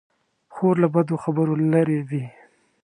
خور 0.53 0.75
له 0.83 0.87
بدو 0.93 1.15
خبرو 1.23 1.53
لیرې 1.73 1.99
وي. 2.09 2.23